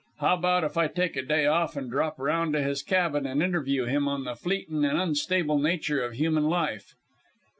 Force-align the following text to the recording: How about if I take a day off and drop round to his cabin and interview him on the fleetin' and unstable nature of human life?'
How 0.17 0.33
about 0.33 0.63
if 0.63 0.77
I 0.77 0.87
take 0.87 1.15
a 1.15 1.21
day 1.21 1.45
off 1.45 1.77
and 1.77 1.87
drop 1.87 2.17
round 2.17 2.53
to 2.53 2.63
his 2.63 2.81
cabin 2.81 3.27
and 3.27 3.43
interview 3.43 3.85
him 3.85 4.07
on 4.07 4.23
the 4.23 4.33
fleetin' 4.35 4.83
and 4.83 4.99
unstable 4.99 5.59
nature 5.59 6.01
of 6.03 6.13
human 6.13 6.45
life?' 6.49 6.95